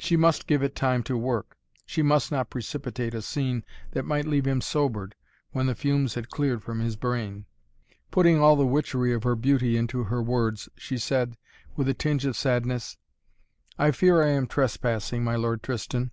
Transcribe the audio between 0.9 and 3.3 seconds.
to work. She must not precipitate a